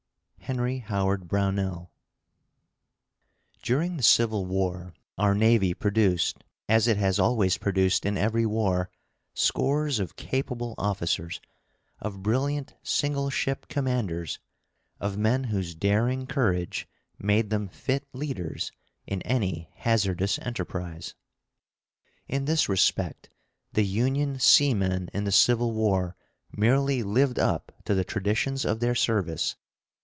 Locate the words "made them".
17.17-17.69